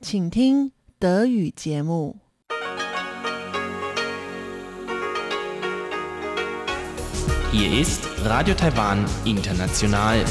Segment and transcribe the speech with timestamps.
[0.00, 2.18] 请听德语节目。
[7.50, 10.24] Hier ist Radio Taiwan International.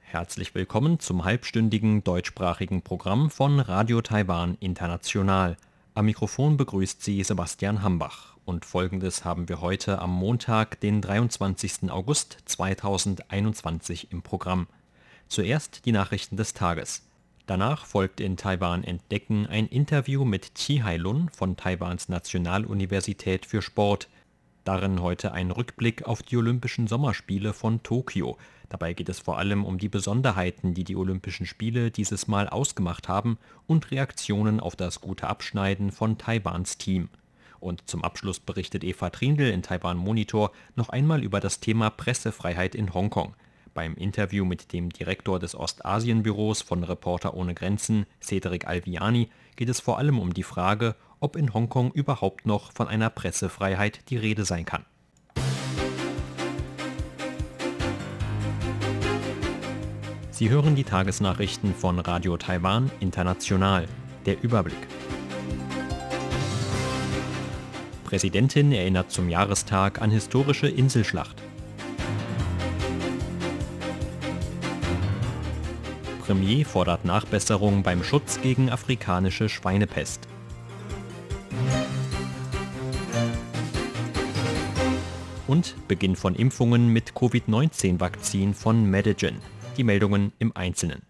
[0.00, 5.56] Herzlich willkommen zum halbstündigen deutschsprachigen Programm von Radio Taiwan International.
[5.94, 8.36] Am Mikrofon begrüßt Sie Sebastian Hambach.
[8.44, 11.90] Und folgendes haben wir heute am Montag, den 23.
[11.90, 14.68] August 2021 im Programm.
[15.27, 17.03] Zuerst die Nachrichten des Tages.
[17.45, 24.07] Danach folgt in Taiwan Entdecken ein Interview mit Chi Hailun von Taiwans Nationaluniversität für Sport.
[24.63, 28.37] Darin heute ein Rückblick auf die Olympischen Sommerspiele von Tokio.
[28.69, 33.09] Dabei geht es vor allem um die Besonderheiten, die die Olympischen Spiele dieses Mal ausgemacht
[33.09, 33.37] haben
[33.67, 37.09] und Reaktionen auf das gute Abschneiden von Taiwans Team.
[37.59, 42.73] Und zum Abschluss berichtet Eva Trindl in Taiwan Monitor noch einmal über das Thema Pressefreiheit
[42.73, 43.35] in Hongkong.
[43.73, 49.79] Beim Interview mit dem Direktor des Ostasienbüros von Reporter ohne Grenzen, Cedric Alviani, geht es
[49.79, 54.45] vor allem um die Frage, ob in Hongkong überhaupt noch von einer Pressefreiheit die Rede
[54.45, 54.85] sein kann.
[60.29, 63.87] Sie hören die Tagesnachrichten von Radio Taiwan International.
[64.25, 64.87] Der Überblick.
[68.03, 71.42] Präsidentin erinnert zum Jahrestag an historische Inselschlacht.
[76.25, 80.25] Premier fordert Nachbesserung beim Schutz gegen afrikanische Schweinepest.
[85.47, 89.39] Und Beginn von Impfungen mit Covid-19-Vakzin von Medigen.
[89.75, 91.01] Die Meldungen im Einzelnen.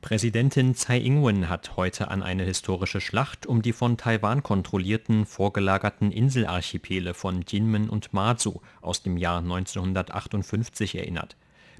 [0.00, 6.10] Präsidentin Tsai Ing-wen hat heute an eine historische Schlacht um die von Taiwan kontrollierten vorgelagerten
[6.10, 11.36] Inselarchipele von Jinmen und Matsu aus dem Jahr 1958 erinnert.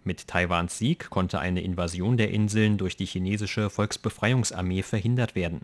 [0.06, 5.62] Mit Taiwans Sieg konnte eine Invasion der Inseln durch die chinesische Volksbefreiungsarmee verhindert werden.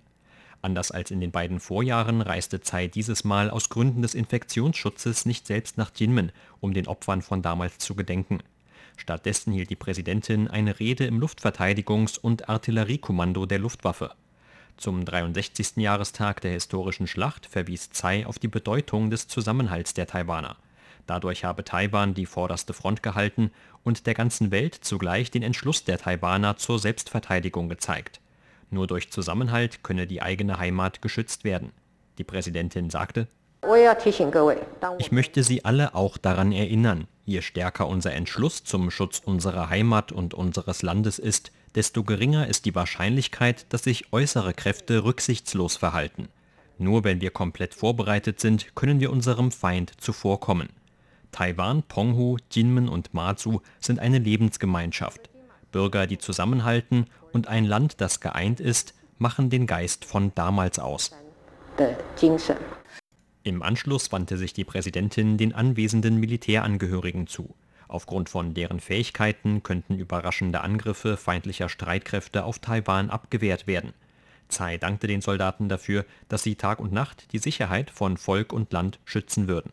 [0.63, 5.47] Anders als in den beiden Vorjahren reiste Tsai dieses Mal aus Gründen des Infektionsschutzes nicht
[5.47, 8.39] selbst nach Jinmen, um den Opfern von damals zu gedenken.
[8.97, 14.13] Stattdessen hielt die Präsidentin eine Rede im Luftverteidigungs- und Artilleriekommando der Luftwaffe.
[14.79, 15.77] Zum 63.
[15.77, 20.57] Jahrestag der historischen Schlacht verwies Tsai auf die Bedeutung des Zusammenhalts der Taiwaner.
[21.11, 23.51] Dadurch habe Taiwan die vorderste Front gehalten
[23.83, 28.21] und der ganzen Welt zugleich den Entschluss der Taiwaner zur Selbstverteidigung gezeigt.
[28.71, 31.73] Nur durch Zusammenhalt könne die eigene Heimat geschützt werden.
[32.19, 33.27] Die Präsidentin sagte,
[34.99, 40.13] ich möchte Sie alle auch daran erinnern, je stärker unser Entschluss zum Schutz unserer Heimat
[40.13, 46.29] und unseres Landes ist, desto geringer ist die Wahrscheinlichkeit, dass sich äußere Kräfte rücksichtslos verhalten.
[46.79, 50.69] Nur wenn wir komplett vorbereitet sind, können wir unserem Feind zuvorkommen.
[51.33, 55.31] Taiwan, Penghu, Jinmen und Matsu sind eine Lebensgemeinschaft.
[55.73, 61.13] Bürger, die zusammenhalten und ein Land, das geeint ist, machen den Geist von damals aus.
[63.43, 67.55] Im Anschluss wandte sich die Präsidentin den anwesenden Militärangehörigen zu.
[67.89, 73.95] Aufgrund von deren Fähigkeiten könnten überraschende Angriffe feindlicher Streitkräfte auf Taiwan abgewehrt werden.
[74.49, 78.73] Tsai dankte den Soldaten dafür, dass sie Tag und Nacht die Sicherheit von Volk und
[78.73, 79.73] Land schützen würden.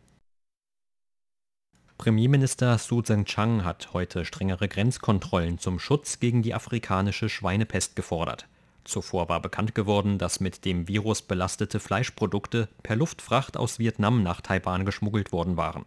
[1.98, 8.46] Premierminister Su Tseng-Chang hat heute strengere Grenzkontrollen zum Schutz gegen die afrikanische Schweinepest gefordert.
[8.84, 14.40] Zuvor war bekannt geworden, dass mit dem Virus belastete Fleischprodukte per Luftfracht aus Vietnam nach
[14.40, 15.86] Taiwan geschmuggelt worden waren.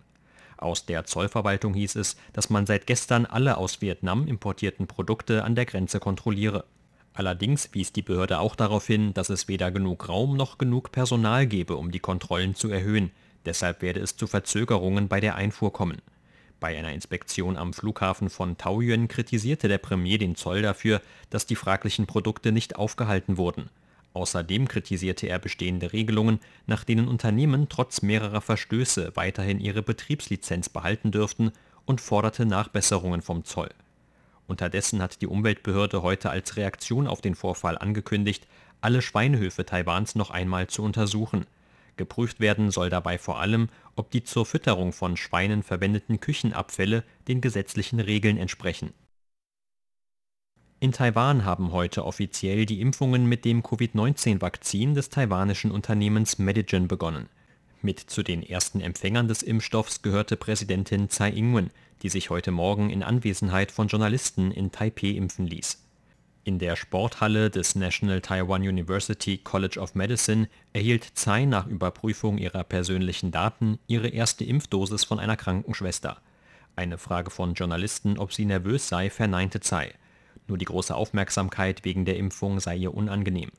[0.57, 5.55] Aus der Zollverwaltung hieß es, dass man seit gestern alle aus Vietnam importierten Produkte an
[5.55, 6.65] der Grenze kontrolliere.
[7.13, 11.47] Allerdings wies die Behörde auch darauf hin, dass es weder genug Raum noch genug Personal
[11.47, 13.11] gebe, um die Kontrollen zu erhöhen.
[13.45, 16.01] Deshalb werde es zu Verzögerungen bei der Einfuhr kommen.
[16.59, 21.55] Bei einer Inspektion am Flughafen von Taoyuan kritisierte der Premier den Zoll dafür, dass die
[21.55, 23.69] fraglichen Produkte nicht aufgehalten wurden.
[24.13, 31.11] Außerdem kritisierte er bestehende Regelungen, nach denen Unternehmen trotz mehrerer Verstöße weiterhin ihre Betriebslizenz behalten
[31.11, 31.51] dürften
[31.85, 33.69] und forderte Nachbesserungen vom Zoll.
[34.47, 38.47] Unterdessen hat die Umweltbehörde heute als Reaktion auf den Vorfall angekündigt,
[38.81, 41.45] alle Schweinehöfe Taiwans noch einmal zu untersuchen.
[41.97, 47.41] Geprüft werden soll dabei vor allem, ob die zur Fütterung von Schweinen verwendeten Küchenabfälle den
[47.41, 48.93] gesetzlichen Regeln entsprechen.
[50.79, 57.29] In Taiwan haben heute offiziell die Impfungen mit dem Covid-19-Vakzin des taiwanischen Unternehmens Medigen begonnen.
[57.83, 61.69] Mit zu den ersten Empfängern des Impfstoffs gehörte Präsidentin Tsai Ing-wen,
[62.01, 65.83] die sich heute Morgen in Anwesenheit von Journalisten in Taipeh impfen ließ.
[66.43, 72.63] In der Sporthalle des National Taiwan University College of Medicine erhielt Tsai nach Überprüfung ihrer
[72.63, 76.17] persönlichen Daten ihre erste Impfdosis von einer Krankenschwester.
[76.75, 79.93] Eine Frage von Journalisten, ob sie nervös sei, verneinte Tsai.
[80.47, 83.51] Nur die große Aufmerksamkeit wegen der Impfung sei ihr unangenehm.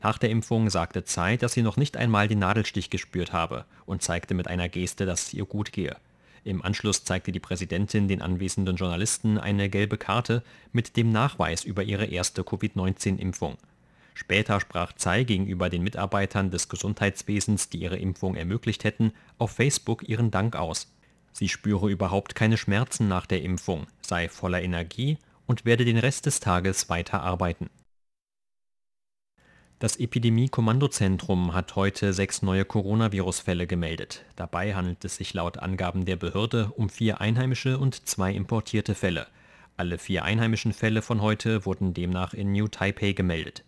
[0.00, 4.02] Nach der Impfung sagte Tsai, dass sie noch nicht einmal den Nadelstich gespürt habe und
[4.02, 5.96] zeigte mit einer Geste, dass es ihr gut gehe.
[6.44, 10.42] Im Anschluss zeigte die Präsidentin den anwesenden Journalisten eine gelbe Karte
[10.72, 13.58] mit dem Nachweis über ihre erste Covid-19-Impfung.
[14.14, 20.08] Später sprach Tsai gegenüber den Mitarbeitern des Gesundheitswesens, die ihre Impfung ermöglicht hätten, auf Facebook
[20.08, 20.92] ihren Dank aus.
[21.32, 26.26] Sie spüre überhaupt keine Schmerzen nach der Impfung, sei voller Energie und werde den Rest
[26.26, 27.70] des Tages weiter arbeiten.
[29.80, 34.26] Das Epidemie-Kommandozentrum hat heute sechs neue Coronavirus-Fälle gemeldet.
[34.36, 39.26] Dabei handelt es sich laut Angaben der Behörde um vier einheimische und zwei importierte Fälle.
[39.78, 43.64] Alle vier einheimischen Fälle von heute wurden demnach in New Taipei gemeldet.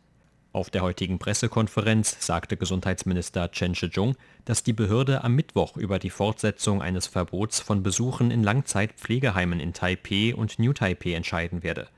[0.53, 4.15] Auf der heutigen Pressekonferenz sagte Gesundheitsminister Chen Shih-chung,
[4.45, 9.73] dass die Behörde am Mittwoch über die Fortsetzung eines Verbots von Besuchen in Langzeitpflegeheimen in
[9.73, 11.89] Taipei und New Taipei entscheiden werde.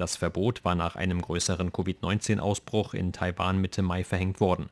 [0.00, 4.70] Das Verbot war nach einem größeren Covid-19-Ausbruch in Taiwan Mitte Mai verhängt worden.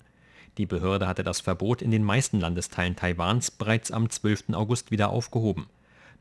[0.56, 4.54] Die Behörde hatte das Verbot in den meisten Landesteilen Taiwans bereits am 12.
[4.54, 5.66] August wieder aufgehoben.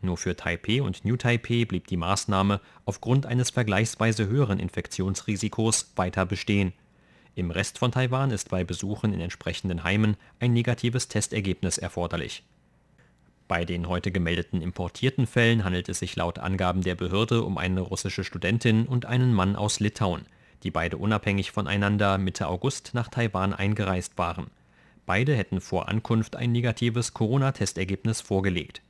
[0.01, 6.25] Nur für Taipei und New Taipei blieb die Maßnahme aufgrund eines vergleichsweise höheren Infektionsrisikos weiter
[6.25, 6.73] bestehen.
[7.33, 12.43] Im Rest von Taiwan ist bei Besuchen in entsprechenden Heimen ein negatives Testergebnis erforderlich
[13.47, 17.81] bei den heute gemeldeten importierten Fällen handelt es sich laut Angaben der Behörde um eine
[17.81, 20.25] russische Studentin und einen Mann aus Litauen,
[20.63, 24.47] die beide unabhängig voneinander Mitte August nach Taiwan eingereist waren.
[25.05, 28.81] Beide hätten vor Ankunft ein negatives Corona-Testergebnis vorgelegt.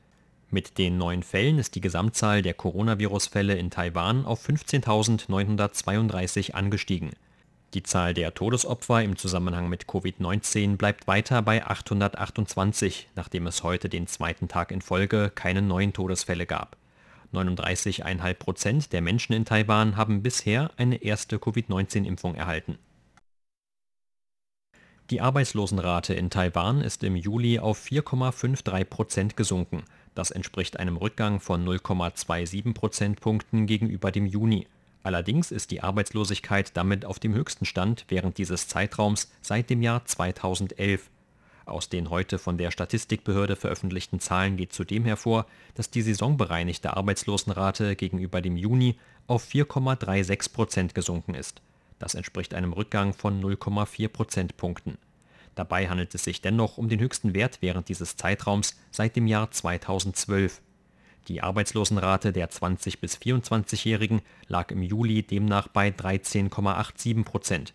[0.50, 7.12] Mit den neuen Fällen ist die Gesamtzahl der Coronavirus-Fälle in Taiwan auf 15.932 angestiegen
[7.74, 13.90] die Zahl der Todesopfer im Zusammenhang mit Covid-19 bleibt weiter bei 828, nachdem es heute
[13.90, 16.78] den zweiten Tag in Folge keine neuen Todesfälle gab.
[17.34, 22.78] 39,5 Prozent der Menschen in Taiwan haben bisher eine erste Covid-19-Impfung erhalten.
[25.10, 29.84] Die Arbeitslosenrate in Taiwan ist im Juli auf 4,53 Prozent gesunken.
[30.16, 34.68] Das entspricht einem Rückgang von 0,27 Prozentpunkten gegenüber dem Juni.
[35.08, 40.04] Allerdings ist die Arbeitslosigkeit damit auf dem höchsten Stand während dieses Zeitraums seit dem Jahr
[40.04, 41.10] 2011.
[41.66, 45.46] Aus den heute von der Statistikbehörde veröffentlichten Zahlen geht zudem hervor,
[45.76, 51.62] dass die saisonbereinigte Arbeitslosenrate gegenüber dem Juni auf 4,36 Prozent gesunken ist.
[52.00, 54.98] Das entspricht einem Rückgang von 0,4 Prozentpunkten.
[55.56, 59.52] Dabei handelt es sich dennoch um den höchsten Wert während dieses Zeitraums seit dem Jahr
[59.52, 60.62] 2012.
[61.28, 67.74] Die Arbeitslosenrate der 20 bis 24-Jährigen lag im Juli demnach bei 13,87 Prozent.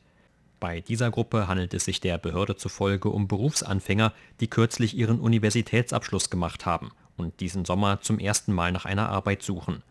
[0.58, 6.30] Bei dieser Gruppe handelt es sich der Behörde zufolge um Berufsanfänger, die kürzlich ihren Universitätsabschluss
[6.30, 9.82] gemacht haben und diesen Sommer zum ersten Mal nach einer Arbeit suchen.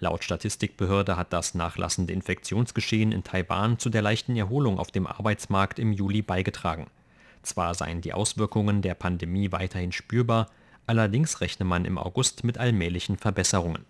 [0.00, 5.78] Laut Statistikbehörde hat das nachlassende Infektionsgeschehen in Taiwan zu der leichten Erholung auf dem Arbeitsmarkt
[5.78, 6.88] im Juli beigetragen.
[7.42, 10.50] Zwar seien die Auswirkungen der Pandemie weiterhin spürbar,
[10.88, 13.84] Allerdings rechne man im August mit allmählichen Verbesserungen.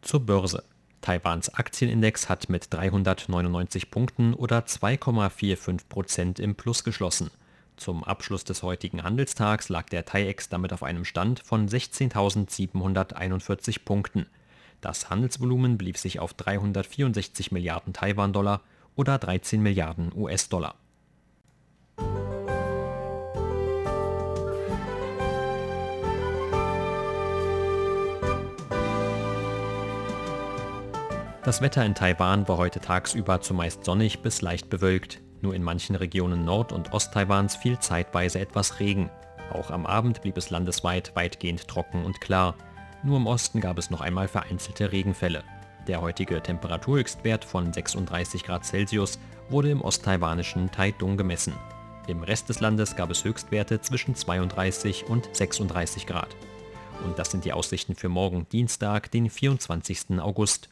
[0.00, 0.62] Zur Börse.
[1.00, 7.32] Taiwans Aktienindex hat mit 399 Punkten oder 2,45 Prozent im Plus geschlossen.
[7.76, 14.26] Zum Abschluss des heutigen Handelstags lag der TAIEX damit auf einem Stand von 16.741 Punkten.
[14.80, 18.60] Das Handelsvolumen blieb sich auf 364 Milliarden Taiwan-Dollar
[18.94, 20.76] oder 13 Milliarden US-Dollar.
[31.42, 35.22] Das Wetter in Taiwan war heute tagsüber zumeist sonnig bis leicht bewölkt.
[35.40, 39.08] Nur in manchen Regionen Nord- und Ost-Taiwans fiel zeitweise etwas Regen.
[39.50, 42.56] Auch am Abend blieb es landesweit weitgehend trocken und klar.
[43.02, 45.42] Nur im Osten gab es noch einmal vereinzelte Regenfälle.
[45.86, 49.18] Der heutige Temperaturhöchstwert von 36 Grad Celsius
[49.48, 51.54] wurde im osttaiwanischen Taitung gemessen.
[52.06, 56.36] Im Rest des Landes gab es Höchstwerte zwischen 32 und 36 Grad.
[57.02, 60.20] Und das sind die Aussichten für morgen Dienstag, den 24.
[60.20, 60.68] August.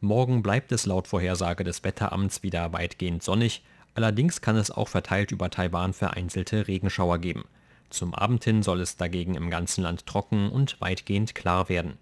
[0.00, 3.64] Morgen bleibt es laut Vorhersage des Wetteramts wieder weitgehend sonnig,
[3.94, 7.44] allerdings kann es auch verteilt über Taiwan vereinzelte Regenschauer geben.
[7.90, 11.98] Zum Abend hin soll es dagegen im ganzen Land trocken und weitgehend klar werden.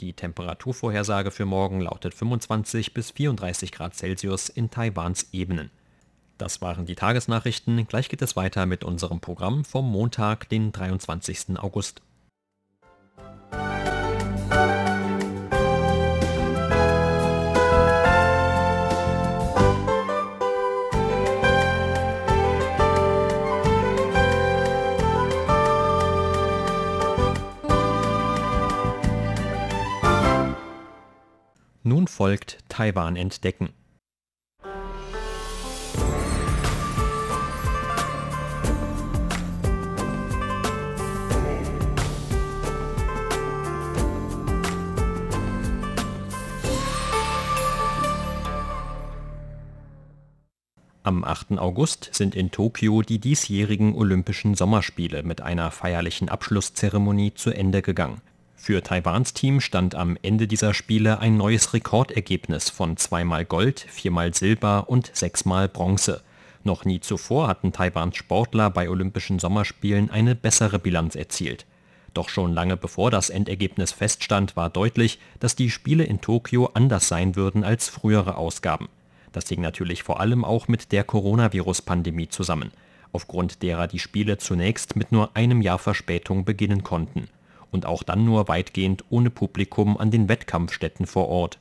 [0.00, 5.70] Die Temperaturvorhersage für morgen lautet 25 bis 34 Grad Celsius in Taiwans Ebenen.
[6.38, 7.86] Das waren die Tagesnachrichten.
[7.86, 11.58] Gleich geht es weiter mit unserem Programm vom Montag, den 23.
[11.58, 12.02] August.
[32.16, 33.74] Folgt Taiwan entdecken.
[51.02, 51.58] Am 8.
[51.58, 58.22] August sind in Tokio die diesjährigen Olympischen Sommerspiele mit einer feierlichen Abschlusszeremonie zu Ende gegangen.
[58.58, 64.34] Für Taiwans Team stand am Ende dieser Spiele ein neues Rekordergebnis von zweimal Gold, viermal
[64.34, 66.22] Silber und sechsmal Bronze.
[66.64, 71.66] Noch nie zuvor hatten Taiwans Sportler bei Olympischen Sommerspielen eine bessere Bilanz erzielt.
[72.14, 77.08] Doch schon lange bevor das Endergebnis feststand, war deutlich, dass die Spiele in Tokio anders
[77.08, 78.88] sein würden als frühere Ausgaben.
[79.32, 82.72] Das hing natürlich vor allem auch mit der Coronavirus-Pandemie zusammen,
[83.12, 87.28] aufgrund derer die Spiele zunächst mit nur einem Jahr Verspätung beginnen konnten
[87.76, 91.58] und auch dann nur weitgehend ohne Publikum an den Wettkampfstätten vor Ort.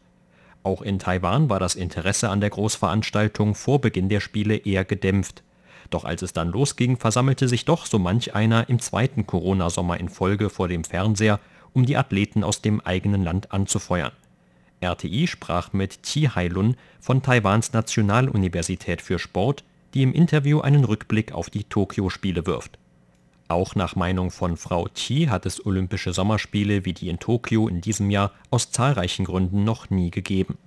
[0.64, 5.44] Auch in Taiwan war das Interesse an der Großveranstaltung vor Beginn der Spiele eher gedämpft.
[5.90, 10.08] Doch als es dann losging, versammelte sich doch so manch einer im zweiten Corona-Sommer in
[10.08, 11.42] Folge vor dem Fernseher,
[11.74, 14.14] um die Athleten aus dem eigenen Land anzufeuern.
[14.80, 21.34] RTI sprach mit Chi Hailun von Taiwans Nationaluniversität für Sport, die im Interview einen Rückblick
[21.34, 22.80] auf die Tokio-Spiele wirft.
[23.48, 27.80] Auch nach Meinung von Frau Chi hat es Olympische Sommerspiele wie die in Tokio in
[27.80, 30.58] diesem Jahr aus zahlreichen Gründen noch nie gegeben.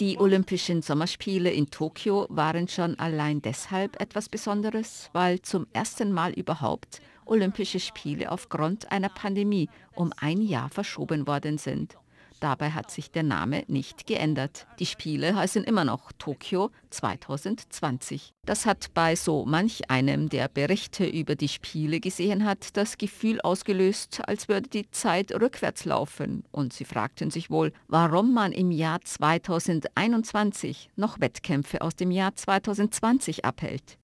[0.00, 6.32] Die Olympischen Sommerspiele in Tokio waren schon allein deshalb etwas Besonderes, weil zum ersten Mal
[6.32, 11.96] überhaupt Olympische Spiele aufgrund einer Pandemie um ein Jahr verschoben worden sind.
[12.46, 14.68] Dabei hat sich der Name nicht geändert.
[14.78, 18.34] Die Spiele heißen immer noch Tokio 2020.
[18.44, 23.40] Das hat bei so manch einem, der Berichte über die Spiele gesehen hat, das Gefühl
[23.40, 26.44] ausgelöst, als würde die Zeit rückwärts laufen.
[26.52, 32.36] Und sie fragten sich wohl, warum man im Jahr 2021 noch Wettkämpfe aus dem Jahr
[32.36, 33.98] 2020 abhält.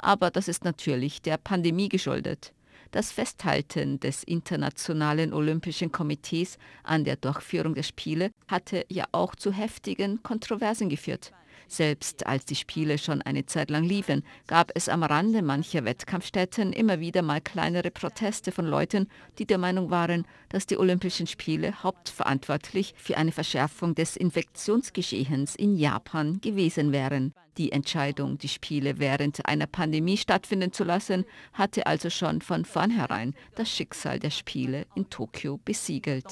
[0.00, 2.52] Aber das ist natürlich der Pandemie geschuldet.
[2.90, 9.52] Das Festhalten des Internationalen Olympischen Komitees an der Durchführung der Spiele hatte ja auch zu
[9.52, 11.32] heftigen Kontroversen geführt.
[11.68, 16.72] Selbst als die Spiele schon eine Zeit lang liefen, gab es am Rande mancher Wettkampfstätten
[16.72, 19.08] immer wieder mal kleinere Proteste von Leuten,
[19.38, 25.76] die der Meinung waren, dass die Olympischen Spiele hauptverantwortlich für eine Verschärfung des Infektionsgeschehens in
[25.76, 27.34] Japan gewesen wären.
[27.58, 33.34] Die Entscheidung, die Spiele während einer Pandemie stattfinden zu lassen, hatte also schon von vornherein
[33.54, 36.26] das Schicksal der Spiele in Tokio besiegelt.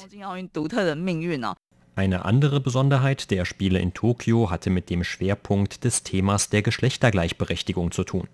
[1.95, 7.91] Eine andere Besonderheit der Spiele in Tokio hatte mit dem Schwerpunkt des Themas der Geschlechtergleichberechtigung
[7.91, 8.27] zu tun.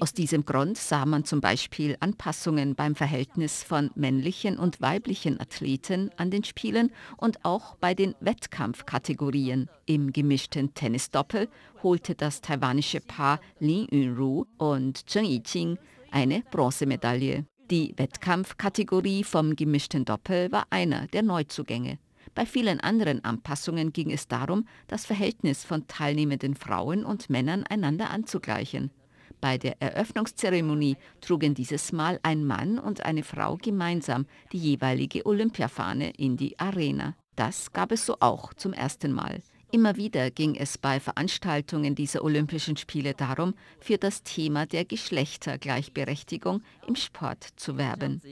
[0.00, 6.10] Aus diesem Grund sah man zum Beispiel Anpassungen beim Verhältnis von männlichen und weiblichen Athleten
[6.16, 9.68] an den Spielen und auch bei den Wettkampfkategorien.
[9.84, 11.48] Im gemischten Tennisdoppel
[11.82, 15.76] holte das taiwanische Paar Lin Yunru und Zheng Yijing
[16.10, 17.44] eine Bronzemedaille.
[17.70, 21.98] Die Wettkampfkategorie vom gemischten Doppel war einer der Neuzugänge.
[22.34, 28.10] Bei vielen anderen Anpassungen ging es darum, das Verhältnis von teilnehmenden Frauen und Männern einander
[28.10, 28.90] anzugleichen.
[29.40, 36.10] Bei der Eröffnungszeremonie trugen dieses Mal ein Mann und eine Frau gemeinsam die jeweilige Olympiafahne
[36.10, 37.16] in die Arena.
[37.34, 39.42] Das gab es so auch zum ersten Mal.
[39.74, 46.62] Immer wieder ging es bei Veranstaltungen dieser Olympischen Spiele darum, für das Thema der Geschlechtergleichberechtigung
[46.86, 48.22] im Sport zu werben.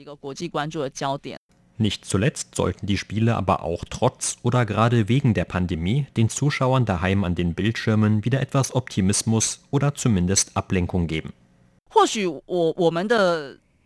[1.77, 6.85] Nicht zuletzt sollten die Spiele aber auch trotz oder gerade wegen der Pandemie den Zuschauern
[6.85, 11.33] daheim an den Bildschirmen wieder etwas Optimismus oder zumindest Ablenkung geben.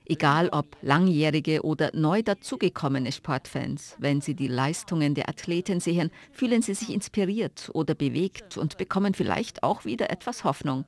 [0.10, 6.62] Egal ob langjährige oder neu dazugekommene Sportfans, wenn sie die Leistungen der Athleten sehen, fühlen
[6.62, 10.86] sie sich inspiriert oder bewegt und bekommen vielleicht auch wieder etwas Hoffnung.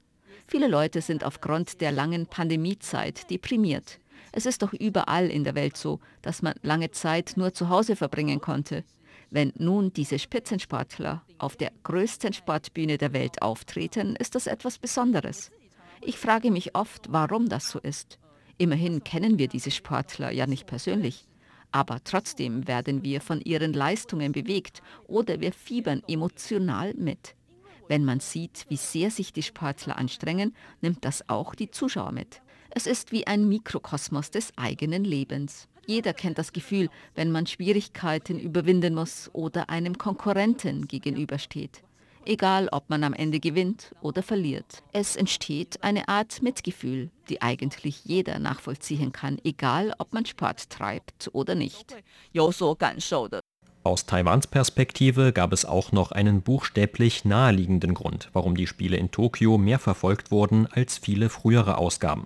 [0.47, 3.99] Viele Leute sind aufgrund der langen Pandemiezeit deprimiert.
[4.31, 7.97] Es ist doch überall in der Welt so, dass man lange Zeit nur zu Hause
[7.97, 8.85] verbringen konnte.
[9.31, 15.51] Wenn nun diese Spitzensportler auf der größten Sportbühne der Welt auftreten, ist das etwas Besonderes.
[15.99, 18.17] Ich frage mich oft, warum das so ist.
[18.59, 21.25] Immerhin kennen wir diese Sportler ja nicht persönlich.
[21.71, 27.35] Aber trotzdem werden wir von ihren Leistungen bewegt oder wir fiebern emotional mit.
[27.87, 32.41] Wenn man sieht, wie sehr sich die Sportler anstrengen, nimmt das auch die Zuschauer mit.
[32.69, 35.69] Es ist wie ein Mikrokosmos des eigenen Lebens.
[35.87, 41.81] Jeder kennt das Gefühl, wenn man Schwierigkeiten überwinden muss oder einem Konkurrenten gegenübersteht.
[42.25, 44.83] Egal ob man am Ende gewinnt oder verliert.
[44.93, 51.29] Es entsteht eine Art Mitgefühl, die eigentlich jeder nachvollziehen kann, egal ob man Sport treibt
[51.33, 51.95] oder nicht.
[53.83, 59.09] Aus Taiwans Perspektive gab es auch noch einen buchstäblich naheliegenden Grund, warum die Spiele in
[59.09, 62.25] Tokio mehr verfolgt wurden als viele frühere Ausgaben.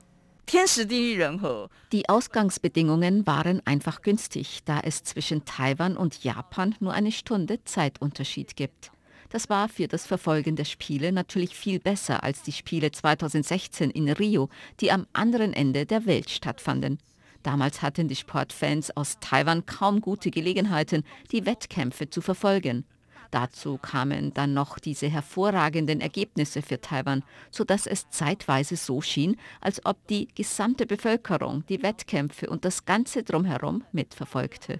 [1.92, 8.56] Die Ausgangsbedingungen waren einfach günstig, da es zwischen Taiwan und Japan nur eine Stunde Zeitunterschied
[8.56, 8.92] gibt.
[9.34, 14.08] Das war für das Verfolgen der Spiele natürlich viel besser als die Spiele 2016 in
[14.08, 14.48] Rio,
[14.80, 17.00] die am anderen Ende der Welt stattfanden.
[17.42, 22.86] Damals hatten die Sportfans aus Taiwan kaum gute Gelegenheiten, die Wettkämpfe zu verfolgen.
[23.32, 29.84] Dazu kamen dann noch diese hervorragenden Ergebnisse für Taiwan, sodass es zeitweise so schien, als
[29.84, 34.80] ob die gesamte Bevölkerung die Wettkämpfe und das Ganze drumherum mitverfolgte.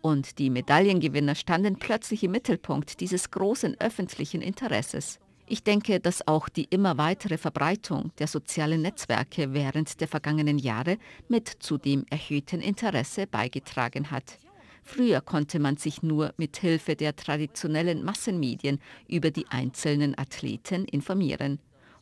[0.00, 5.18] Und die Medaillengewinner standen plötzlich im Mittelpunkt dieses großen öffentlichen Interesses.
[5.50, 10.98] Ich denke, dass auch die immer weitere Verbreitung der sozialen Netzwerke während der vergangenen Jahre
[11.28, 14.38] mit zu dem erhöhten Interesse beigetragen hat.
[14.84, 21.58] Früher konnte man sich nur mit Hilfe der traditionellen Massenmedien über die einzelnen Athleten informieren.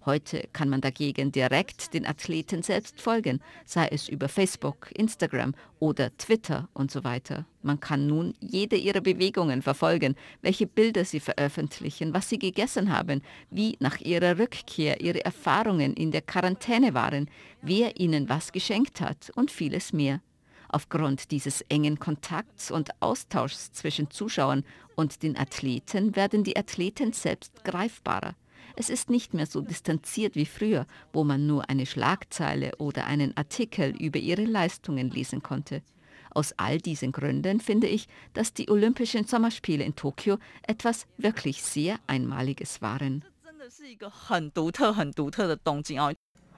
[0.06, 6.16] Heute kann man dagegen direkt den Athleten selbst folgen, sei es über Facebook, Instagram oder
[6.16, 7.44] Twitter und so weiter.
[7.62, 13.20] Man kann nun jede ihrer Bewegungen verfolgen, welche Bilder sie veröffentlichen, was sie gegessen haben,
[13.50, 17.28] wie nach ihrer Rückkehr ihre Erfahrungen in der Quarantäne waren,
[17.60, 20.20] wer ihnen was geschenkt hat und vieles mehr.
[20.68, 27.64] Aufgrund dieses engen Kontakts und Austauschs zwischen Zuschauern und den Athleten werden die Athleten selbst
[27.64, 28.36] greifbarer.
[28.78, 33.35] Es ist nicht mehr so distanziert wie früher, wo man nur eine Schlagzeile oder einen
[33.37, 35.83] Artikel über ihre Leistungen lesen konnte.
[36.30, 41.97] Aus all diesen Gründen finde ich, dass die Olympischen Sommerspiele in Tokio etwas wirklich sehr
[42.06, 43.25] Einmaliges waren.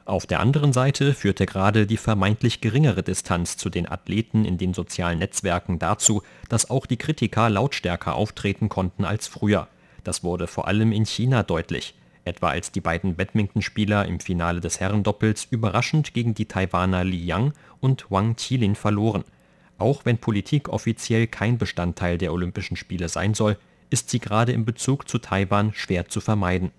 [0.05, 4.75] Auf der anderen Seite führte gerade die vermeintlich geringere Distanz zu den Athleten in den
[4.75, 9.69] sozialen Netzwerken dazu, dass auch die Kritiker lautstärker auftreten konnten als früher.
[10.03, 11.95] Das wurde vor allem in China deutlich,
[12.29, 17.53] etwa als die beiden Badmintonspieler im Finale des Herrendoppels überraschend gegen die Taiwaner Li Yang
[17.81, 19.25] und Wang Qilin verloren.
[19.79, 23.57] Auch wenn Politik offiziell kein Bestandteil der Olympischen Spiele sein soll,
[23.91, 26.71] ist sie gerade in Bezug zu Taiwan schwer zu vermeiden.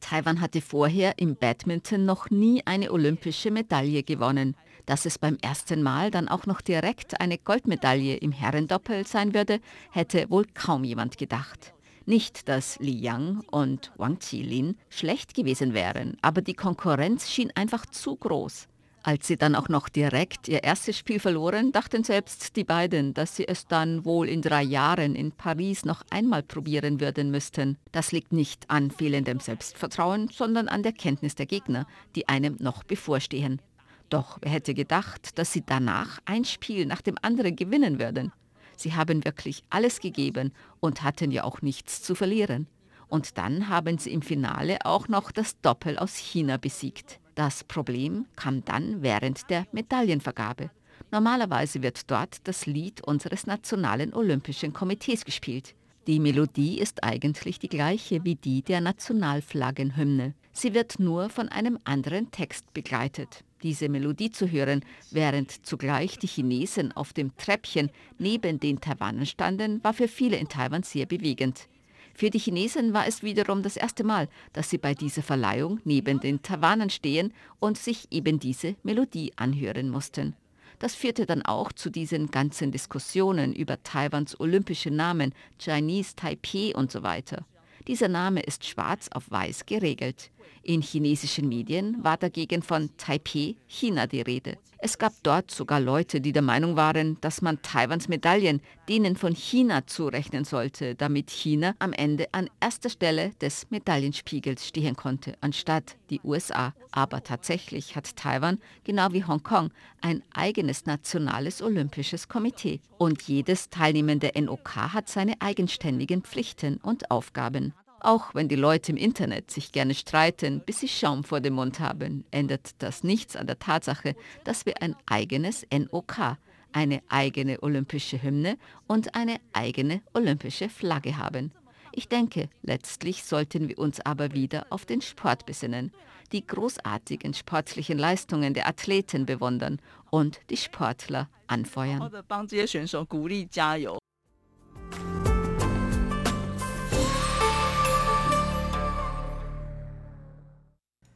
[0.00, 4.56] Taiwan hatte vorher im Badminton noch nie eine olympische Medaille gewonnen.
[4.86, 9.60] Dass es beim ersten Mal dann auch noch direkt eine Goldmedaille im Herrendoppel sein würde,
[9.92, 11.72] hätte wohl kaum jemand gedacht.
[12.04, 17.86] Nicht, dass Li Yang und Wang Qilin schlecht gewesen wären, aber die Konkurrenz schien einfach
[17.86, 18.66] zu groß.
[19.04, 23.34] Als sie dann auch noch direkt ihr erstes Spiel verloren, dachten selbst die beiden, dass
[23.34, 27.78] sie es dann wohl in drei Jahren in Paris noch einmal probieren würden müssten.
[27.90, 32.84] Das liegt nicht an fehlendem Selbstvertrauen, sondern an der Kenntnis der Gegner, die einem noch
[32.84, 33.60] bevorstehen.
[34.08, 38.32] Doch wer hätte gedacht, dass sie danach ein Spiel nach dem anderen gewinnen würden?
[38.76, 42.66] Sie haben wirklich alles gegeben und hatten ja auch nichts zu verlieren.
[43.08, 47.20] Und dann haben sie im Finale auch noch das Doppel aus China besiegt.
[47.34, 50.70] Das Problem kam dann während der Medaillenvergabe.
[51.10, 55.74] Normalerweise wird dort das Lied unseres Nationalen Olympischen Komitees gespielt.
[56.06, 60.34] Die Melodie ist eigentlich die gleiche wie die der Nationalflaggenhymne.
[60.52, 63.44] Sie wird nur von einem anderen Text begleitet.
[63.62, 69.82] Diese Melodie zu hören, während zugleich die Chinesen auf dem Treppchen neben den Taiwanern standen,
[69.84, 71.68] war für viele in Taiwan sehr bewegend.
[72.14, 76.20] Für die Chinesen war es wiederum das erste Mal, dass sie bei dieser Verleihung neben
[76.20, 80.34] den Taiwanern stehen und sich eben diese Melodie anhören mussten.
[80.78, 86.90] Das führte dann auch zu diesen ganzen Diskussionen über Taiwans olympische Namen, Chinese Taipei und
[86.90, 87.46] so weiter.
[87.86, 90.30] Dieser Name ist schwarz auf weiß geregelt.
[90.62, 94.58] In chinesischen Medien war dagegen von Taipei, China die Rede.
[94.84, 99.32] Es gab dort sogar Leute, die der Meinung waren, dass man Taiwans Medaillen denen von
[99.32, 105.96] China zurechnen sollte, damit China am Ende an erster Stelle des Medaillenspiegels stehen konnte, anstatt
[106.10, 106.74] die USA.
[106.90, 112.80] Aber tatsächlich hat Taiwan, genau wie Hongkong, ein eigenes nationales olympisches Komitee.
[112.98, 117.72] Und jedes teilnehmende NOK hat seine eigenständigen Pflichten und Aufgaben.
[118.04, 121.78] Auch wenn die Leute im Internet sich gerne streiten, bis sie Schaum vor dem Mund
[121.78, 126.36] haben, ändert das nichts an der Tatsache, dass wir ein eigenes NOK,
[126.72, 131.52] eine eigene olympische Hymne und eine eigene olympische Flagge haben.
[131.92, 135.92] Ich denke, letztlich sollten wir uns aber wieder auf den Sport besinnen,
[136.32, 142.10] die großartigen sportlichen Leistungen der Athleten bewundern und die Sportler anfeuern.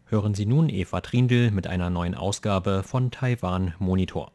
[0.09, 4.31] Hören Sie nun Eva Trindl mit einer neuen Ausgabe von Taiwan Monitor.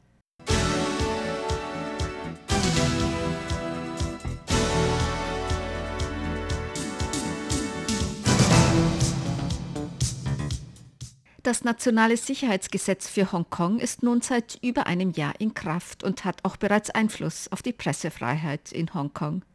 [11.42, 16.44] Das nationale Sicherheitsgesetz für Hongkong ist nun seit über einem Jahr in Kraft und hat
[16.44, 19.46] auch bereits Einfluss auf die Pressefreiheit in Hongkong.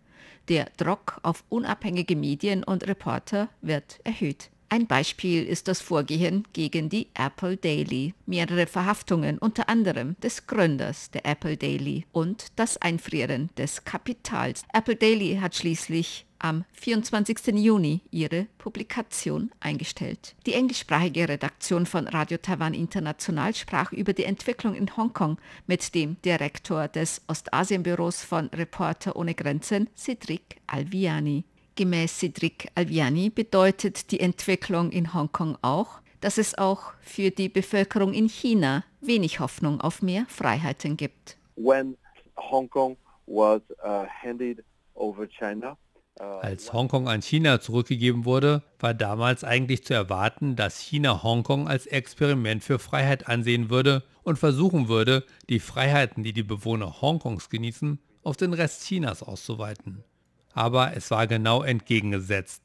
[0.48, 4.50] Der Druck auf unabhängige Medien und Reporter wird erhöht.
[4.68, 11.11] Ein Beispiel ist das Vorgehen gegen die Apple Daily, mehrere Verhaftungen unter anderem des Gründers
[11.12, 14.64] der Apple Daily und das Einfrieren des Kapitals.
[14.72, 17.55] Apple Daily hat schließlich am 24.
[17.55, 20.35] Juni ihre Publikation eingestellt.
[20.46, 26.20] Die englischsprachige Redaktion von Radio Taiwan International sprach über die Entwicklung in Hongkong mit dem
[26.22, 31.44] Direktor des Ostasienbüros von Reporter ohne Grenzen, Cedric Alviani.
[31.76, 38.14] Gemäß Cedric Alviani bedeutet die Entwicklung in Hongkong auch, dass es auch für die Bevölkerung
[38.14, 41.36] in China wenig Hoffnung auf mehr Freiheiten gibt.
[41.54, 41.98] When
[42.38, 45.76] Hong Kong was uh, handed over China,
[46.18, 51.68] uh, als Hongkong an China zurückgegeben wurde, war damals eigentlich zu erwarten, dass China Hongkong
[51.68, 57.50] als Experiment für Freiheit ansehen würde und versuchen würde, die Freiheiten, die die Bewohner Hongkongs
[57.50, 60.04] genießen, auf den Rest Chinas auszuweiten
[60.56, 62.62] aber es war genau entgegengesetzt.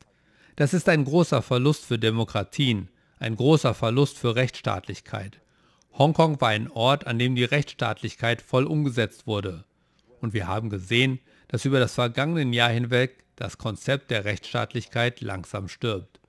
[0.55, 2.87] Das ist ein großer Verlust für Demokratien,
[3.19, 5.41] ein großer Verlust für Rechtsstaatlichkeit.
[5.97, 9.65] Hongkong war ein Ort, an dem die Rechtsstaatlichkeit voll umgesetzt wurde.
[10.21, 15.67] Und wir haben gesehen, dass über das vergangene Jahr hinweg das Konzept der Rechtsstaatlichkeit langsam
[15.67, 16.21] stirbt.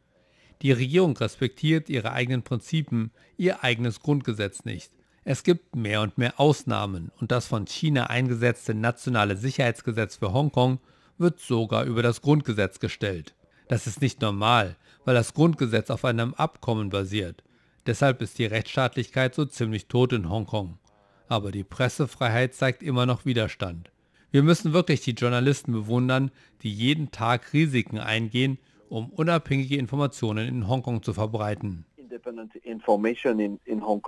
[0.62, 4.90] Die Regierung respektiert ihre eigenen Prinzipien, ihr eigenes Grundgesetz nicht.
[5.22, 10.81] Es gibt mehr und mehr Ausnahmen und das von China eingesetzte nationale Sicherheitsgesetz für Hongkong
[11.23, 13.35] wird sogar über das Grundgesetz gestellt.
[13.69, 17.43] Das ist nicht normal, weil das Grundgesetz auf einem Abkommen basiert.
[17.87, 20.79] Deshalb ist die Rechtsstaatlichkeit so ziemlich tot in Hongkong.
[21.29, 23.91] Aber die Pressefreiheit zeigt immer noch Widerstand.
[24.31, 26.31] Wir müssen wirklich die Journalisten bewundern,
[26.63, 28.59] die jeden Tag Risiken eingehen,
[28.89, 31.87] um unabhängige Informationen in Hongkong zu verbreiten.
[31.97, 34.03] Independent information in, in Hong.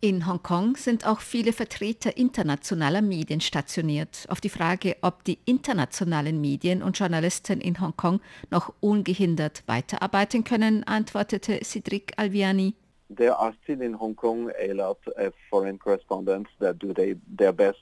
[0.00, 4.26] In Hongkong sind auch viele Vertreter internationaler Medien stationiert.
[4.28, 10.84] Auf die Frage, ob die internationalen Medien und Journalisten in Hongkong noch ungehindert weiterarbeiten können,
[10.84, 12.74] antwortete Cedric Alviani.
[13.16, 17.78] There are still in Hong Kong a lot of foreign correspondents that do their best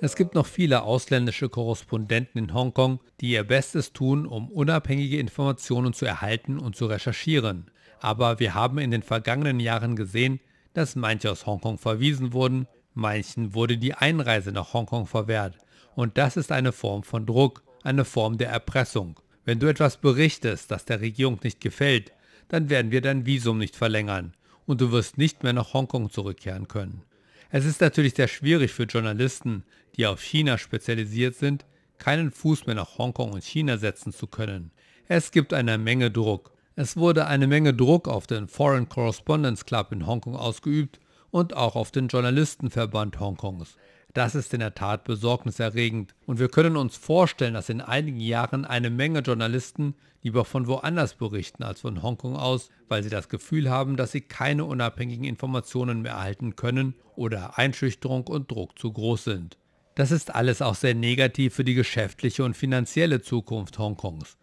[0.00, 5.92] es gibt noch viele ausländische Korrespondenten in Hongkong, die ihr Bestes tun, um unabhängige Informationen
[5.92, 7.70] zu erhalten und zu recherchieren.
[8.00, 10.40] Aber wir haben in den vergangenen Jahren gesehen,
[10.74, 15.56] dass manche aus Hongkong verwiesen wurden, manchen wurde die Einreise nach Hongkong verwehrt.
[15.94, 19.18] Und das ist eine Form von Druck, eine Form der Erpressung.
[19.44, 22.12] Wenn du etwas berichtest, das der Regierung nicht gefällt,
[22.48, 24.34] dann werden wir dein Visum nicht verlängern
[24.66, 27.02] und du wirst nicht mehr nach Hongkong zurückkehren können.
[27.50, 29.64] Es ist natürlich sehr schwierig für Journalisten,
[29.96, 31.64] die auf China spezialisiert sind,
[31.98, 34.70] keinen Fuß mehr nach Hongkong und China setzen zu können.
[35.08, 39.92] Es gibt eine Menge Druck es wurde eine Menge Druck auf den Foreign Correspondence Club
[39.92, 43.76] in Hongkong ausgeübt und auch auf den Journalistenverband Hongkongs.
[44.14, 48.64] Das ist in der Tat besorgniserregend und wir können uns vorstellen, dass in einigen Jahren
[48.64, 53.70] eine Menge Journalisten lieber von woanders berichten als von Hongkong aus, weil sie das Gefühl
[53.70, 59.24] haben, dass sie keine unabhängigen Informationen mehr erhalten können oder Einschüchterung und Druck zu groß
[59.24, 59.58] sind.
[59.94, 64.36] Das ist alles auch sehr negativ für die geschäftliche und finanzielle Zukunft Hongkongs.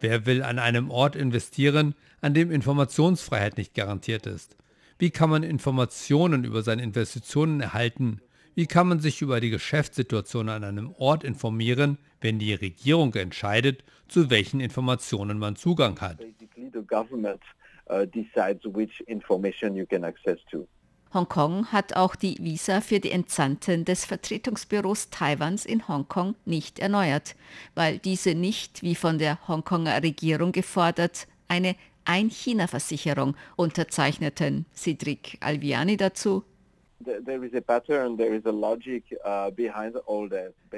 [0.00, 4.56] Wer will an einem Ort investieren, an dem Informationsfreiheit nicht garantiert ist?
[4.98, 8.20] Wie kann man Informationen über seine Investitionen erhalten?
[8.54, 13.84] Wie kann man sich über die Geschäftssituation an einem Ort informieren, wenn die Regierung entscheidet,
[14.08, 16.18] zu welchen Informationen man Zugang hat?
[21.12, 27.34] Hongkong hat auch die Visa für die Entsandten des Vertretungsbüros Taiwans in Hongkong nicht erneuert,
[27.74, 34.66] weil diese nicht, wie von der Hongkonger Regierung gefordert, eine Ein-China-Versicherung unterzeichneten.
[34.72, 36.44] Cedric Alviani dazu.
[37.04, 37.12] Uh,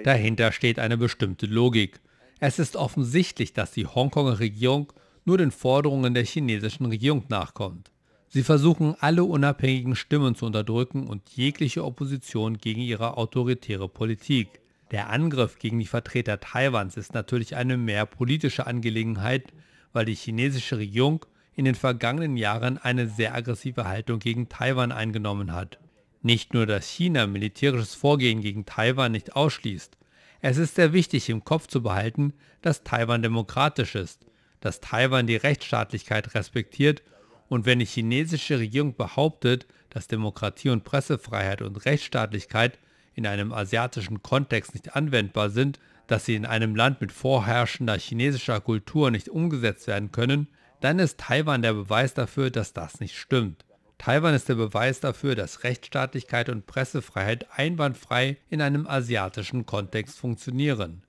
[0.03, 2.01] Dahinter steht eine bestimmte Logik.
[2.41, 4.93] Es ist offensichtlich, dass die Hongkonger Regierung
[5.27, 7.92] nur den Forderungen der chinesischen Regierung nachkommt.
[8.35, 14.63] Sie versuchen alle unabhängigen Stimmen zu unterdrücken und jegliche Opposition gegen ihre autoritäre Politik.
[14.91, 19.53] Der Angriff gegen die Vertreter Taiwans ist natürlich eine mehr politische Angelegenheit,
[19.93, 25.53] weil die chinesische Regierung in den vergangenen Jahren eine sehr aggressive Haltung gegen Taiwan eingenommen
[25.53, 25.79] hat.
[26.23, 29.99] Nicht nur, dass China militärisches Vorgehen gegen Taiwan nicht ausschließt,
[30.41, 34.25] es ist sehr wichtig im Kopf zu behalten, dass Taiwan demokratisch ist,
[34.61, 37.03] dass Taiwan die Rechtsstaatlichkeit respektiert
[37.53, 42.79] Und wenn die chinesische Regierung behauptet, dass Demokratie und Pressefreiheit und Rechtsstaatlichkeit
[43.15, 48.59] in einem asiatischen Kontext nicht anwendbar sind, dass sie in einem Land mit vorherrschender chinesischer
[48.63, 50.49] Kultur nicht umgesetzt werden können,
[50.81, 53.67] dann ist Taiwan der Beweis dafür, dass das nicht stimmt.
[53.99, 61.03] Taiwan ist der Beweis dafür, dass Rechtsstaatlichkeit und Pressefreiheit einwandfrei in einem asiatischen Kontext funktionieren.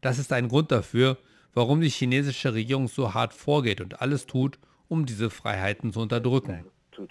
[0.00, 1.18] Das ist ein Grund dafür,
[1.52, 6.64] warum die chinesische Regierung so hart vorgeht und alles tut, um diese Freiheiten zu unterdrücken.
[6.96, 7.06] Uh,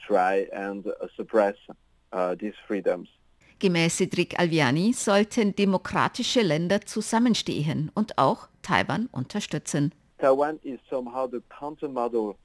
[3.59, 9.93] Gemäß Cedric Alviani sollten demokratische Länder zusammenstehen und auch Taiwan unterstützen.
[10.19, 12.35] Taiwan is somehow the countermodel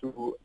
[0.00, 0.36] to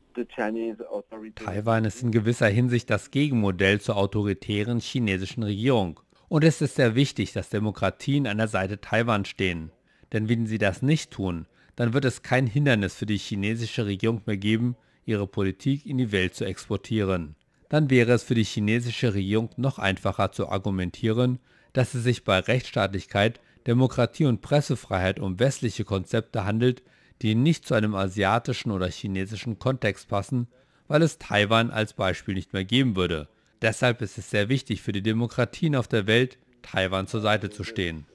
[1.35, 5.99] Taiwan ist in gewisser Hinsicht das Gegenmodell zur autoritären chinesischen Regierung.
[6.27, 9.71] Und es ist sehr wichtig, dass Demokratien an der Seite Taiwans stehen.
[10.13, 11.45] Denn wenn sie das nicht tun,
[11.77, 16.11] dann wird es kein Hindernis für die chinesische Regierung mehr geben, ihre Politik in die
[16.11, 17.35] Welt zu exportieren.
[17.69, 21.39] Dann wäre es für die chinesische Regierung noch einfacher zu argumentieren,
[21.73, 26.81] dass es sich bei Rechtsstaatlichkeit, Demokratie und Pressefreiheit um westliche Konzepte handelt,
[27.21, 30.47] die nicht zu einem asiatischen oder chinesischen Kontext passen,
[30.87, 33.27] weil es Taiwan als Beispiel nicht mehr geben würde.
[33.61, 37.63] Deshalb ist es sehr wichtig für die Demokratien auf der Welt, Taiwan zur Seite zu
[37.63, 38.07] stehen.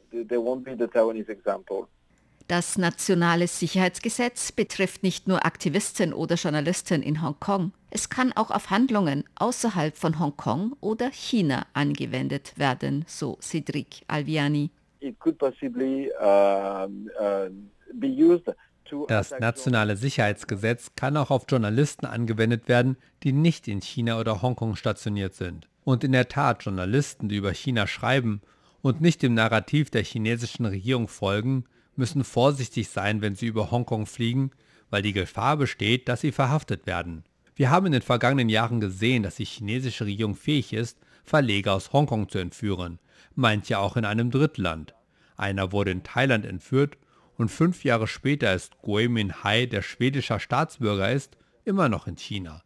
[2.52, 7.72] Das nationale Sicherheitsgesetz betrifft nicht nur Aktivisten oder Journalisten in Hongkong.
[7.88, 14.70] Es kann auch auf Handlungen außerhalb von Hongkong oder China angewendet werden, so Cedric Alviani.
[19.08, 24.76] Das nationale Sicherheitsgesetz kann auch auf Journalisten angewendet werden, die nicht in China oder Hongkong
[24.76, 25.70] stationiert sind.
[25.84, 28.42] Und in der Tat, Journalisten, die über China schreiben
[28.82, 31.64] und nicht dem Narrativ der chinesischen Regierung folgen,
[31.96, 34.50] müssen vorsichtig sein, wenn sie über Hongkong fliegen,
[34.90, 37.24] weil die Gefahr besteht, dass sie verhaftet werden.
[37.54, 41.92] Wir haben in den vergangenen Jahren gesehen, dass die chinesische Regierung fähig ist, Verleger aus
[41.92, 42.98] Hongkong zu entführen,
[43.34, 44.94] manche auch in einem Drittland.
[45.36, 46.96] Einer wurde in Thailand entführt
[47.36, 52.62] und fünf Jahre später ist Gui Minhai, der schwedischer Staatsbürger ist, immer noch in China.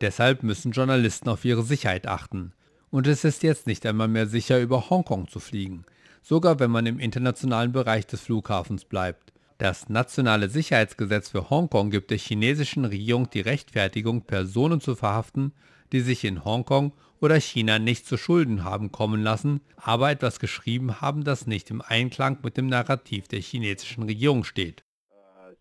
[0.00, 2.52] Deshalb müssen Journalisten auf ihre Sicherheit achten.
[2.90, 5.84] Und es ist jetzt nicht einmal mehr sicher, über Hongkong zu fliegen
[6.24, 9.32] sogar wenn man im internationalen Bereich des Flughafens bleibt.
[9.58, 15.52] Das nationale Sicherheitsgesetz für Hongkong gibt der chinesischen Regierung die Rechtfertigung, Personen zu verhaften,
[15.92, 21.00] die sich in Hongkong oder China nicht zu Schulden haben kommen lassen, aber etwas geschrieben
[21.00, 24.82] haben, das nicht im Einklang mit dem Narrativ der chinesischen Regierung steht.
[25.10, 25.54] Uh,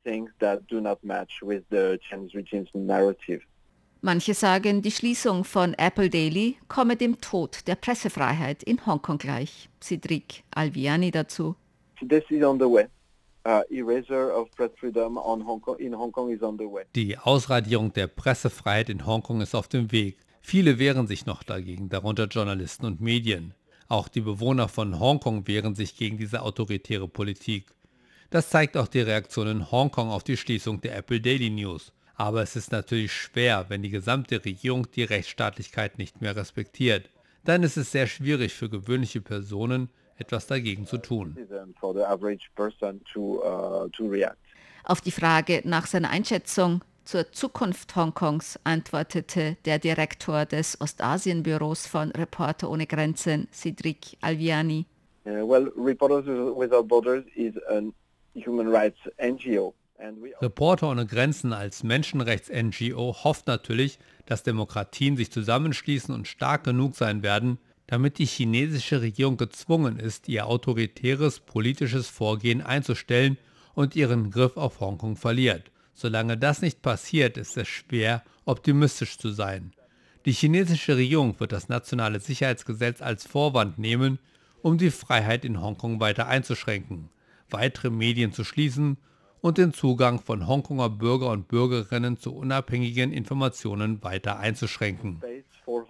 [4.05, 9.69] Manche sagen, die Schließung von Apple Daily komme dem Tod der Pressefreiheit in Hongkong gleich.
[9.81, 11.55] Cedric Alviani dazu.
[12.01, 13.61] Uh,
[16.95, 20.17] die Ausradierung der Pressefreiheit in Hongkong ist auf dem Weg.
[20.41, 23.53] Viele wehren sich noch dagegen, darunter Journalisten und Medien.
[23.87, 27.73] Auch die Bewohner von Hongkong wehren sich gegen diese autoritäre Politik.
[28.31, 31.93] Das zeigt auch die Reaktion in Hongkong auf die Schließung der Apple Daily News.
[32.15, 37.09] Aber es ist natürlich schwer, wenn die gesamte Regierung die Rechtsstaatlichkeit nicht mehr respektiert.
[37.43, 41.37] Dann ist es sehr schwierig für gewöhnliche Personen, etwas dagegen zu tun.
[44.85, 52.11] Auf die Frage nach seiner Einschätzung zur Zukunft Hongkongs antwortete der Direktor des Ostasienbüros von
[52.11, 54.85] Reporter ohne Grenzen, Cedric Alviani.
[55.25, 57.81] Uh, well, Reporters Without Borders is a
[58.35, 59.73] human rights NGO.
[60.41, 67.23] Reporter ohne Grenzen als Menschenrechts-NGO hofft natürlich, dass Demokratien sich zusammenschließen und stark genug sein
[67.23, 73.37] werden, damit die chinesische Regierung gezwungen ist, ihr autoritäres politisches Vorgehen einzustellen
[73.75, 75.71] und ihren Griff auf Hongkong verliert.
[75.93, 79.73] Solange das nicht passiert, ist es schwer, optimistisch zu sein.
[80.25, 84.19] Die chinesische Regierung wird das nationale Sicherheitsgesetz als Vorwand nehmen,
[84.61, 87.09] um die Freiheit in Hongkong weiter einzuschränken,
[87.49, 88.97] weitere Medien zu schließen
[89.43, 95.21] und den Zugang von Hongkonger Bürger und Bürgerinnen zu unabhängigen Informationen weiter einzuschränken.
[95.67, 95.81] Uh,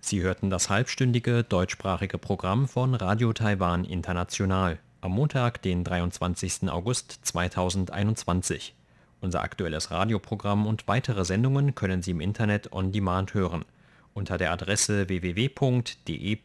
[0.00, 6.70] Sie hörten das halbstündige deutschsprachige Programm von Radio Taiwan International am Montag, den 23.
[6.70, 8.74] August 2021.
[9.20, 13.66] Unser aktuelles Radioprogramm und weitere Sendungen können Sie im Internet on demand hören
[14.14, 16.36] unter der Adresse www.de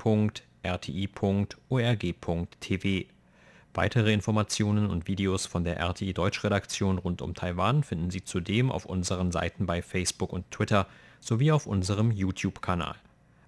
[0.64, 1.56] rti.org.tv.
[3.74, 8.86] Weitere Informationen und Videos von der RTI Deutschredaktion rund um Taiwan finden Sie zudem auf
[8.86, 10.88] unseren Seiten bei Facebook und Twitter
[11.22, 12.96] sowie auf unserem YouTube-Kanal.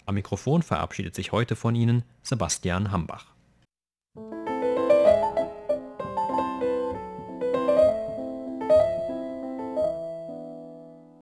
[0.06, 3.33] Am Mikrofon verabschiedet sich heute von Ihnen Sebastian Hambach.